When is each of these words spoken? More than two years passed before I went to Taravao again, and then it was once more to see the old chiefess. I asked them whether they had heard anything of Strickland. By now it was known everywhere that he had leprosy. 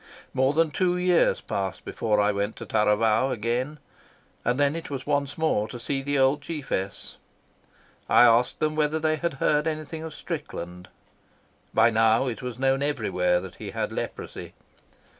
More 0.33 0.53
than 0.53 0.71
two 0.71 0.97
years 0.97 1.41
passed 1.41 1.85
before 1.85 2.19
I 2.19 2.31
went 2.31 2.55
to 2.55 2.65
Taravao 2.65 3.29
again, 3.29 3.77
and 4.43 4.59
then 4.59 4.75
it 4.75 4.89
was 4.89 5.05
once 5.05 5.37
more 5.37 5.67
to 5.67 5.79
see 5.79 6.01
the 6.01 6.17
old 6.17 6.41
chiefess. 6.41 7.17
I 8.09 8.23
asked 8.23 8.57
them 8.59 8.75
whether 8.75 8.97
they 8.97 9.17
had 9.17 9.35
heard 9.35 9.67
anything 9.67 10.01
of 10.01 10.15
Strickland. 10.15 10.89
By 11.71 11.91
now 11.91 12.25
it 12.25 12.41
was 12.41 12.57
known 12.57 12.81
everywhere 12.81 13.39
that 13.41 13.57
he 13.57 13.69
had 13.69 13.91
leprosy. 13.91 14.55